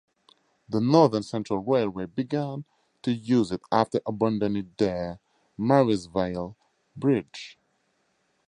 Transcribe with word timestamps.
The 0.67 0.81
Northern 0.81 1.21
Central 1.21 1.59
Railway 1.63 2.07
began 2.07 2.65
to 3.03 3.11
use 3.11 3.51
it 3.51 3.61
after 3.71 4.01
abandoning 4.07 4.73
their 4.79 5.19
Marysville 5.59 6.57
Bridge. 6.97 7.59